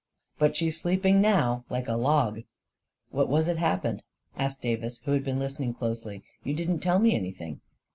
[0.39, 2.39] But she's sleeping now, like a log.""
[3.11, 4.01] What was it happened?"
[4.35, 7.61] asked Davis, who had been listening closely." You didn't tell me any thing